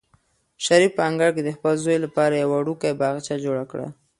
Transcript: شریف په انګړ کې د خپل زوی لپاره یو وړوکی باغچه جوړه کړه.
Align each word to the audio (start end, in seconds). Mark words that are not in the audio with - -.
شریف 0.65 0.91
په 0.95 1.01
انګړ 1.09 1.29
کې 1.35 1.41
د 1.45 1.49
خپل 1.57 1.73
زوی 1.83 1.97
لپاره 2.05 2.33
یو 2.35 2.49
وړوکی 2.51 2.91
باغچه 3.01 3.35
جوړه 3.45 3.63
کړه. 3.71 3.87